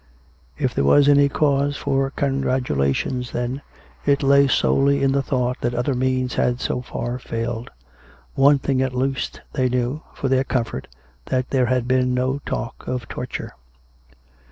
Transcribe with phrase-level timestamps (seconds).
[0.57, 3.61] If there was any cause for congratulation then,
[4.03, 7.69] it lay solely in the thought that other means had so far failed.
[8.33, 10.87] One thing at least they knew, for their comfort,
[11.25, 13.51] that there had been no talk of torture.